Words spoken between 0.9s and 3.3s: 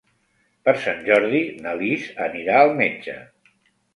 Jordi na Lis anirà al metge.